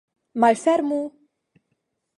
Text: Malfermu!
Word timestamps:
Malfermu! 0.41 1.01